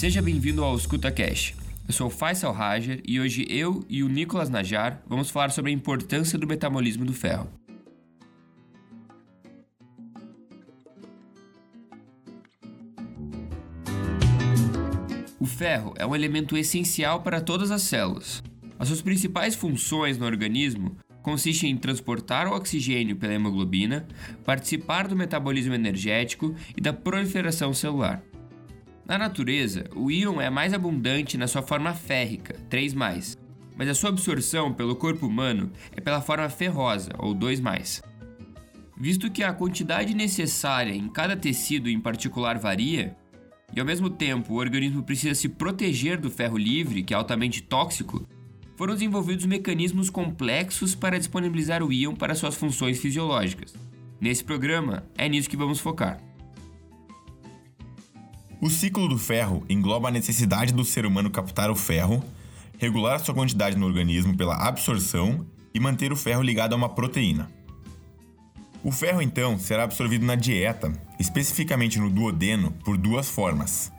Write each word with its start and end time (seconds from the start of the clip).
Seja 0.00 0.22
bem-vindo 0.22 0.64
ao 0.64 0.74
Escuta 0.74 1.12
Cash. 1.12 1.54
Eu 1.86 1.92
sou 1.92 2.06
o 2.06 2.10
Faisal 2.10 2.54
Rajer 2.54 3.02
e 3.06 3.20
hoje 3.20 3.44
eu 3.50 3.84
e 3.86 4.02
o 4.02 4.08
Nicolas 4.08 4.48
Najar 4.48 5.02
vamos 5.06 5.28
falar 5.28 5.50
sobre 5.50 5.70
a 5.70 5.74
importância 5.74 6.38
do 6.38 6.46
metabolismo 6.46 7.04
do 7.04 7.12
ferro. 7.12 7.46
O 15.38 15.44
ferro 15.44 15.92
é 15.98 16.06
um 16.06 16.16
elemento 16.16 16.56
essencial 16.56 17.20
para 17.20 17.38
todas 17.38 17.70
as 17.70 17.82
células. 17.82 18.42
As 18.78 18.88
suas 18.88 19.02
principais 19.02 19.54
funções 19.54 20.16
no 20.16 20.24
organismo 20.24 20.96
consistem 21.20 21.72
em 21.72 21.76
transportar 21.76 22.48
o 22.48 22.56
oxigênio 22.56 23.16
pela 23.16 23.34
hemoglobina, 23.34 24.08
participar 24.46 25.06
do 25.06 25.14
metabolismo 25.14 25.74
energético 25.74 26.54
e 26.74 26.80
da 26.80 26.94
proliferação 26.94 27.74
celular. 27.74 28.22
Na 29.10 29.18
natureza, 29.18 29.86
o 29.96 30.08
íon 30.08 30.40
é 30.40 30.48
mais 30.48 30.72
abundante 30.72 31.36
na 31.36 31.48
sua 31.48 31.62
forma 31.62 31.92
férrica, 31.92 32.54
3, 32.70 32.94
mas 32.94 33.36
a 33.76 33.92
sua 33.92 34.10
absorção 34.10 34.72
pelo 34.72 34.94
corpo 34.94 35.26
humano 35.26 35.72
é 35.90 36.00
pela 36.00 36.20
forma 36.20 36.48
ferrosa, 36.48 37.10
ou 37.18 37.34
2. 37.34 37.60
Visto 38.96 39.28
que 39.28 39.42
a 39.42 39.52
quantidade 39.52 40.14
necessária 40.14 40.92
em 40.94 41.08
cada 41.08 41.36
tecido 41.36 41.90
em 41.90 41.98
particular 41.98 42.56
varia, 42.56 43.16
e 43.74 43.80
ao 43.80 43.84
mesmo 43.84 44.08
tempo 44.08 44.52
o 44.52 44.58
organismo 44.58 45.02
precisa 45.02 45.34
se 45.34 45.48
proteger 45.48 46.16
do 46.16 46.30
ferro 46.30 46.56
livre, 46.56 47.02
que 47.02 47.12
é 47.12 47.16
altamente 47.16 47.64
tóxico, 47.64 48.28
foram 48.76 48.94
desenvolvidos 48.94 49.44
mecanismos 49.44 50.08
complexos 50.08 50.94
para 50.94 51.18
disponibilizar 51.18 51.82
o 51.82 51.92
íon 51.92 52.14
para 52.14 52.36
suas 52.36 52.54
funções 52.54 53.00
fisiológicas. 53.00 53.74
Nesse 54.20 54.44
programa, 54.44 55.02
é 55.18 55.28
nisso 55.28 55.50
que 55.50 55.56
vamos 55.56 55.80
focar. 55.80 56.29
O 58.62 58.68
ciclo 58.68 59.08
do 59.08 59.16
ferro 59.16 59.64
engloba 59.70 60.08
a 60.08 60.10
necessidade 60.10 60.74
do 60.74 60.84
ser 60.84 61.06
humano 61.06 61.30
captar 61.30 61.70
o 61.70 61.74
ferro, 61.74 62.22
regular 62.76 63.18
sua 63.18 63.34
quantidade 63.34 63.74
no 63.74 63.86
organismo 63.86 64.36
pela 64.36 64.54
absorção 64.54 65.46
e 65.72 65.80
manter 65.80 66.12
o 66.12 66.16
ferro 66.16 66.42
ligado 66.42 66.74
a 66.74 66.76
uma 66.76 66.90
proteína. 66.90 67.50
O 68.84 68.92
ferro, 68.92 69.22
então, 69.22 69.58
será 69.58 69.84
absorvido 69.84 70.26
na 70.26 70.34
dieta, 70.34 70.92
especificamente 71.18 71.98
no 71.98 72.10
duodeno, 72.10 72.70
por 72.84 72.98
duas 72.98 73.30
formas: 73.30 73.90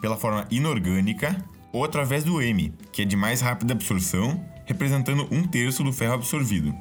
pela 0.00 0.16
forma 0.16 0.48
inorgânica 0.50 1.36
ou 1.72 1.84
através 1.84 2.24
do 2.24 2.42
M, 2.42 2.74
que 2.92 3.02
é 3.02 3.04
de 3.04 3.14
mais 3.14 3.40
rápida 3.40 3.72
absorção, 3.72 4.44
representando 4.66 5.28
um 5.30 5.46
terço 5.46 5.84
do 5.84 5.92
ferro 5.92 6.14
absorvido. 6.14 6.74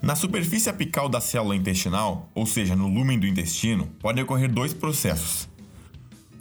Na 0.00 0.14
superfície 0.14 0.70
apical 0.70 1.10
da 1.10 1.20
célula 1.20 1.56
intestinal, 1.56 2.30
ou 2.34 2.46
seja, 2.46 2.74
no 2.74 2.88
lúmen 2.88 3.18
do 3.18 3.26
intestino, 3.26 3.86
podem 4.00 4.24
ocorrer 4.24 4.50
dois 4.50 4.72
processos. 4.72 5.46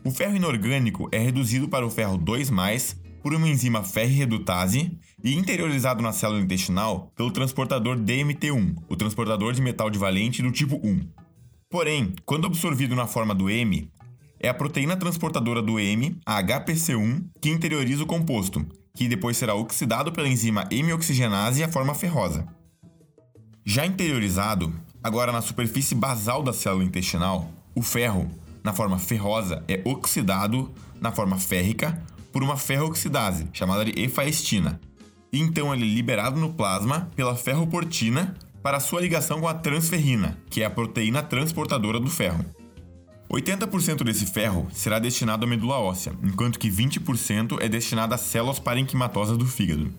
O 0.08 0.12
ferro 0.12 0.38
inorgânico 0.38 1.10
é 1.12 1.18
reduzido 1.18 1.68
para 1.68 1.86
o 1.86 1.90
ferro 1.90 2.18
2 2.18 2.50
por 3.22 3.34
uma 3.34 3.46
enzima 3.46 3.84
ferrirredutase 3.84 4.98
e 5.22 5.36
interiorizado 5.36 6.02
na 6.02 6.14
célula 6.14 6.40
intestinal 6.40 7.12
pelo 7.14 7.30
transportador 7.30 7.98
DMT1, 7.98 8.84
o 8.88 8.96
transportador 8.96 9.52
de 9.52 9.62
metal 9.62 9.90
divalente 9.90 10.42
do 10.42 10.50
tipo 10.50 10.78
1. 10.78 11.02
Porém, 11.70 12.14
quando 12.26 12.48
absorvido 12.48 12.96
na 12.96 13.06
forma 13.06 13.36
do 13.36 13.50
M, 13.50 13.92
é 14.40 14.48
a 14.48 14.54
proteína 14.54 14.96
transportadora 14.96 15.62
do 15.62 15.78
M, 15.78 16.18
a 16.26 16.42
HPC1, 16.42 17.26
que 17.42 17.50
interioriza 17.50 18.04
o 18.04 18.08
composto, 18.08 18.66
que 18.96 19.10
depois 19.10 19.36
será 19.36 19.56
oxidado 19.56 20.14
pela 20.14 20.30
enzima 20.30 20.70
hemioxigenase 20.72 21.60
e 21.60 21.64
a 21.66 21.70
forma 21.70 21.94
ferrosa. 21.94 22.48
Já 23.66 23.86
interiorizado, 23.86 24.74
agora 25.04 25.34
na 25.34 25.42
superfície 25.42 25.96
basal 25.96 26.42
da 26.42 26.54
célula 26.54 26.86
intestinal, 26.86 27.52
o 27.76 27.82
ferro, 27.82 28.32
na 28.68 28.74
forma 28.74 29.00
ferrosa, 29.00 29.64
é 29.66 29.82
oxidado 29.86 30.70
na 31.00 31.10
forma 31.10 31.38
férrica 31.38 32.04
por 32.34 32.44
uma 32.44 32.58
ferrooxidase, 32.58 33.48
chamada 33.54 33.86
de 33.86 33.98
efaestina. 33.98 34.78
E 35.32 35.40
então 35.40 35.74
ele 35.74 35.86
é 35.86 35.88
liberado 35.88 36.38
no 36.38 36.54
plasma 36.54 37.10
pela 37.16 37.34
ferroportina 37.34 38.36
para 38.62 38.82
sua 38.82 39.00
ligação 39.00 39.40
com 39.40 39.48
a 39.48 39.54
transferrina, 39.54 40.38
que 40.50 40.62
é 40.62 40.66
a 40.66 40.70
proteína 40.70 41.24
transportadora 41.24 41.98
do 41.98 42.10
ferro. 42.10 42.44
80% 43.32 44.04
desse 44.04 44.26
ferro 44.26 44.68
será 44.74 45.00
destinado 45.00 45.46
à 45.46 45.48
medula 45.48 45.80
óssea, 45.80 46.12
enquanto 46.22 46.60
que 46.60 46.70
20% 46.70 47.60
é 47.62 47.70
destinado 47.70 48.16
às 48.16 48.22
células 48.22 48.60
parenquimatosas 48.60 49.38
do 49.38 49.46
fígado. 49.46 49.94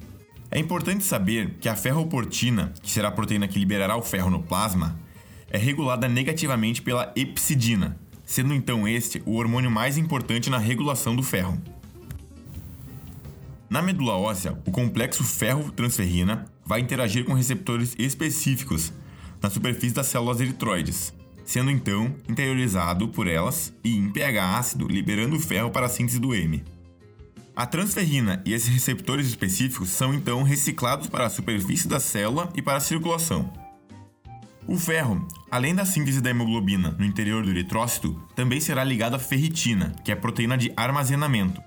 É 0.50 0.58
importante 0.58 1.04
saber 1.04 1.56
que 1.58 1.70
a 1.70 1.74
ferroportina, 1.74 2.74
que 2.82 2.90
será 2.90 3.08
a 3.08 3.12
proteína 3.12 3.48
que 3.48 3.58
liberará 3.58 3.96
o 3.96 4.02
ferro 4.02 4.28
no 4.28 4.42
plasma, 4.42 5.00
é 5.50 5.56
regulada 5.56 6.06
negativamente 6.06 6.82
pela 6.82 7.10
epsidina, 7.16 7.96
sendo 8.28 8.52
então 8.52 8.86
este 8.86 9.22
o 9.24 9.36
hormônio 9.36 9.70
mais 9.70 9.96
importante 9.96 10.50
na 10.50 10.58
regulação 10.58 11.16
do 11.16 11.22
ferro. 11.22 11.58
Na 13.70 13.80
medula 13.80 14.18
óssea, 14.18 14.56
o 14.66 14.70
complexo 14.70 15.24
ferro-transferrina 15.24 16.44
vai 16.64 16.80
interagir 16.80 17.24
com 17.24 17.32
receptores 17.32 17.94
específicos 17.98 18.92
na 19.40 19.48
superfície 19.48 19.94
das 19.94 20.08
células 20.08 20.42
eritroides, 20.42 21.14
sendo 21.42 21.70
então 21.70 22.14
interiorizado 22.28 23.08
por 23.08 23.26
elas 23.26 23.72
e 23.82 23.96
em 23.96 24.10
pH 24.10 24.58
ácido, 24.58 24.86
liberando 24.86 25.36
o 25.36 25.40
ferro 25.40 25.70
para 25.70 25.86
a 25.86 25.88
síntese 25.88 26.20
do 26.20 26.34
M. 26.34 26.62
A 27.56 27.64
transferrina 27.64 28.42
e 28.44 28.52
esses 28.52 28.68
receptores 28.68 29.26
específicos 29.26 29.88
são 29.88 30.12
então 30.12 30.42
reciclados 30.42 31.08
para 31.08 31.24
a 31.24 31.30
superfície 31.30 31.88
da 31.88 31.98
célula 31.98 32.52
e 32.54 32.60
para 32.60 32.76
a 32.76 32.80
circulação. 32.80 33.50
O 34.66 34.76
ferro, 34.76 35.26
além 35.50 35.74
da 35.74 35.84
síntese 35.84 36.20
da 36.20 36.30
hemoglobina 36.30 36.94
no 36.98 37.04
interior 37.04 37.42
do 37.42 37.50
eritrócito, 37.50 38.22
também 38.34 38.60
será 38.60 38.84
ligado 38.84 39.14
à 39.14 39.18
ferritina, 39.18 39.92
que 40.04 40.10
é 40.10 40.14
a 40.14 40.16
proteína 40.16 40.56
de 40.56 40.72
armazenamento, 40.76 41.60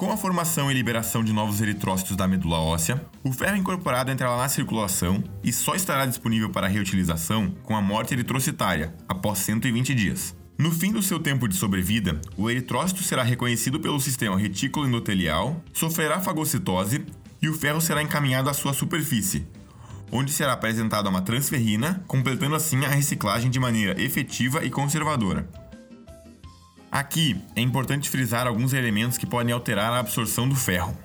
com 0.00 0.10
a 0.10 0.16
formação 0.16 0.70
e 0.70 0.74
liberação 0.74 1.22
de 1.22 1.30
novos 1.30 1.60
eritrócitos 1.60 2.16
da 2.16 2.26
medula 2.26 2.58
óssea, 2.58 3.04
o 3.22 3.30
ferro 3.32 3.58
incorporado 3.58 4.10
entrará 4.10 4.34
na 4.34 4.48
circulação 4.48 5.22
e 5.44 5.52
só 5.52 5.74
estará 5.74 6.06
disponível 6.06 6.48
para 6.48 6.66
reutilização 6.68 7.54
com 7.64 7.76
a 7.76 7.82
morte 7.82 8.14
eritrocitária, 8.14 8.94
após 9.06 9.40
120 9.40 9.94
dias. 9.94 10.34
No 10.56 10.70
fim 10.70 10.90
do 10.90 11.02
seu 11.02 11.20
tempo 11.20 11.46
de 11.46 11.54
sobrevida, 11.54 12.18
o 12.34 12.48
eritrócito 12.48 13.02
será 13.02 13.22
reconhecido 13.22 13.78
pelo 13.78 14.00
sistema 14.00 14.38
retículo 14.38 14.86
endotelial, 14.86 15.62
sofrerá 15.70 16.18
fagocitose 16.18 17.04
e 17.42 17.50
o 17.50 17.54
ferro 17.54 17.82
será 17.82 18.02
encaminhado 18.02 18.48
à 18.48 18.54
sua 18.54 18.72
superfície, 18.72 19.46
onde 20.12 20.32
será 20.32 20.52
apresentada 20.52 21.08
uma 21.08 21.22
transferrina, 21.22 22.02
completando 22.06 22.54
assim 22.54 22.84
a 22.84 22.88
reciclagem 22.88 23.50
de 23.50 23.60
maneira 23.60 24.00
efetiva 24.00 24.64
e 24.64 24.70
conservadora. 24.70 25.48
Aqui 26.90 27.40
é 27.54 27.60
importante 27.60 28.10
frisar 28.10 28.46
alguns 28.46 28.72
elementos 28.72 29.16
que 29.16 29.26
podem 29.26 29.52
alterar 29.52 29.92
a 29.92 30.00
absorção 30.00 30.48
do 30.48 30.56
ferro. 30.56 30.96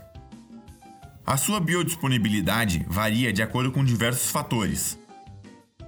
A 1.25 1.37
sua 1.37 1.59
biodisponibilidade 1.59 2.85
varia 2.87 3.31
de 3.31 3.41
acordo 3.43 3.71
com 3.71 3.83
diversos 3.83 4.31
fatores. 4.31 4.97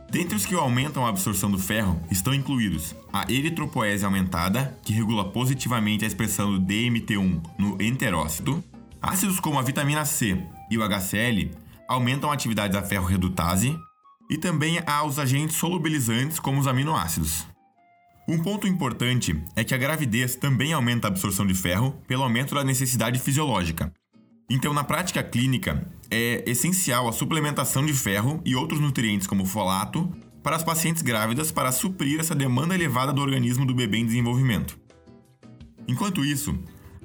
Dentre 0.09 0.35
os 0.35 0.45
que 0.45 0.55
aumentam 0.55 1.05
a 1.05 1.09
absorção 1.09 1.51
do 1.51 1.59
ferro 1.59 2.01
estão 2.09 2.33
incluídos 2.33 2.95
a 3.11 3.29
eritropoese 3.31 4.05
aumentada, 4.05 4.77
que 4.83 4.93
regula 4.93 5.25
positivamente 5.31 6.05
a 6.05 6.07
expressão 6.07 6.51
do 6.51 6.61
DMT1 6.61 7.41
no 7.57 7.81
enterócito, 7.81 8.63
ácidos 9.01 9.39
como 9.39 9.59
a 9.59 9.63
vitamina 9.63 10.05
C 10.05 10.41
e 10.71 10.77
o 10.77 10.81
HCl 10.81 11.51
aumentam 11.87 12.31
a 12.31 12.33
atividade 12.33 12.73
da 12.73 12.83
ferro-redutase, 12.83 13.77
e 14.29 14.37
também 14.37 14.81
há 14.85 15.03
os 15.03 15.19
agentes 15.19 15.55
solubilizantes 15.55 16.39
como 16.39 16.59
os 16.59 16.67
aminoácidos. 16.67 17.45
Um 18.27 18.43
ponto 18.43 18.67
importante 18.67 19.41
é 19.55 19.63
que 19.63 19.73
a 19.73 19.77
gravidez 19.77 20.35
também 20.35 20.73
aumenta 20.73 21.07
a 21.07 21.09
absorção 21.09 21.47
de 21.47 21.53
ferro 21.53 22.01
pelo 22.05 22.23
aumento 22.23 22.53
da 22.53 22.63
necessidade 22.63 23.19
fisiológica. 23.19 23.93
Então, 24.49 24.73
na 24.73 24.83
prática 24.83 25.23
clínica, 25.23 25.89
é 26.11 26.43
essencial 26.45 27.07
a 27.07 27.13
suplementação 27.13 27.85
de 27.85 27.93
ferro 27.93 28.41
e 28.45 28.53
outros 28.53 28.81
nutrientes 28.81 29.27
como 29.27 29.45
folato 29.45 30.11
para 30.43 30.55
as 30.55 30.63
pacientes 30.63 31.01
grávidas 31.01 31.51
para 31.51 31.71
suprir 31.71 32.19
essa 32.19 32.35
demanda 32.35 32.75
elevada 32.75 33.13
do 33.13 33.21
organismo 33.21 33.65
do 33.65 33.73
bebê 33.73 33.97
em 33.97 34.05
desenvolvimento. 34.05 34.77
Enquanto 35.87 36.23
isso, 36.23 36.57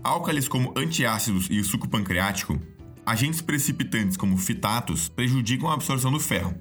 álcalis 0.02 0.48
como 0.48 0.72
antiácidos 0.76 1.46
e 1.50 1.60
o 1.60 1.64
suco 1.64 1.88
pancreático, 1.88 2.60
agentes 3.04 3.40
precipitantes 3.40 4.16
como 4.16 4.36
fitatos 4.36 5.08
prejudicam 5.08 5.68
a 5.68 5.74
absorção 5.74 6.10
do 6.10 6.20
ferro, 6.20 6.54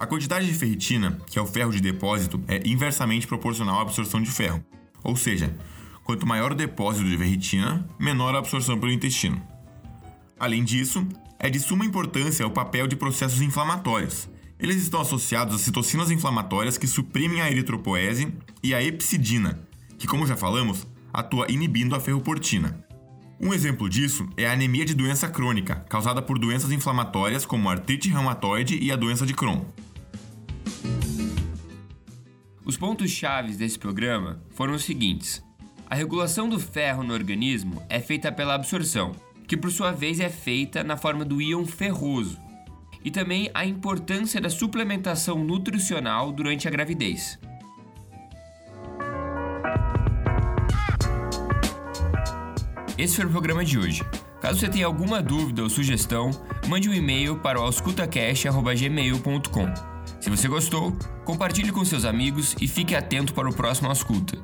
a 0.00 0.06
quantidade 0.06 0.46
de 0.46 0.54
ferritina, 0.54 1.18
que 1.26 1.38
é 1.38 1.42
o 1.42 1.46
ferro 1.46 1.70
de 1.70 1.78
depósito, 1.78 2.42
é 2.48 2.62
inversamente 2.64 3.26
proporcional 3.26 3.80
à 3.80 3.82
absorção 3.82 4.22
de 4.22 4.30
ferro. 4.30 4.64
Ou 5.04 5.14
seja, 5.14 5.54
quanto 6.04 6.26
maior 6.26 6.52
o 6.52 6.54
depósito 6.54 7.06
de 7.06 7.18
ferritina, 7.18 7.86
menor 7.98 8.34
a 8.34 8.38
absorção 8.38 8.80
pelo 8.80 8.92
intestino. 8.92 9.46
Além 10.38 10.64
disso, 10.64 11.06
é 11.38 11.50
de 11.50 11.60
suma 11.60 11.84
importância 11.84 12.46
o 12.46 12.50
papel 12.50 12.86
de 12.86 12.96
processos 12.96 13.42
inflamatórios. 13.42 14.26
Eles 14.58 14.76
estão 14.76 15.02
associados 15.02 15.54
às 15.54 15.60
citocinas 15.60 16.10
inflamatórias 16.10 16.78
que 16.78 16.86
suprimem 16.86 17.42
a 17.42 17.50
eritropoese 17.50 18.32
e 18.62 18.72
a 18.72 18.82
epsidina, 18.82 19.60
que, 19.98 20.06
como 20.06 20.26
já 20.26 20.34
falamos, 20.34 20.86
atua 21.12 21.44
inibindo 21.50 21.94
a 21.94 22.00
ferroportina. 22.00 22.82
Um 23.42 23.54
exemplo 23.54 23.88
disso 23.88 24.28
é 24.36 24.46
a 24.46 24.52
anemia 24.52 24.84
de 24.84 24.92
doença 24.92 25.26
crônica, 25.26 25.76
causada 25.88 26.20
por 26.20 26.38
doenças 26.38 26.72
inflamatórias 26.72 27.46
como 27.46 27.70
artrite 27.70 28.10
reumatoide 28.10 28.78
e 28.78 28.92
a 28.92 28.96
doença 28.96 29.24
de 29.24 29.32
Crohn. 29.32 29.64
Os 32.66 32.76
pontos 32.76 33.10
chaves 33.10 33.56
desse 33.56 33.78
programa 33.78 34.42
foram 34.50 34.74
os 34.74 34.84
seguintes: 34.84 35.42
A 35.88 35.94
regulação 35.94 36.50
do 36.50 36.60
ferro 36.60 37.02
no 37.02 37.14
organismo 37.14 37.82
é 37.88 37.98
feita 37.98 38.30
pela 38.30 38.54
absorção, 38.54 39.12
que 39.48 39.56
por 39.56 39.70
sua 39.70 39.90
vez 39.90 40.20
é 40.20 40.28
feita 40.28 40.84
na 40.84 40.98
forma 40.98 41.24
do 41.24 41.40
íon 41.40 41.64
ferroso, 41.64 42.38
e 43.02 43.10
também 43.10 43.50
a 43.54 43.64
importância 43.64 44.38
da 44.38 44.50
suplementação 44.50 45.42
nutricional 45.42 46.30
durante 46.30 46.68
a 46.68 46.70
gravidez. 46.70 47.38
Esse 53.00 53.16
foi 53.16 53.24
o 53.24 53.30
programa 53.30 53.64
de 53.64 53.78
hoje. 53.78 54.04
Caso 54.42 54.60
você 54.60 54.68
tenha 54.68 54.84
alguma 54.84 55.22
dúvida 55.22 55.62
ou 55.62 55.70
sugestão, 55.70 56.30
mande 56.68 56.86
um 56.86 56.92
e-mail 56.92 57.38
para 57.38 57.58
o 57.58 57.62
auscultacast.gmail.com. 57.62 59.74
Se 60.20 60.28
você 60.28 60.46
gostou, 60.46 60.94
compartilhe 61.24 61.72
com 61.72 61.82
seus 61.82 62.04
amigos 62.04 62.54
e 62.60 62.68
fique 62.68 62.94
atento 62.94 63.32
para 63.32 63.48
o 63.48 63.54
próximo 63.54 63.88
Ausculta. 63.88 64.36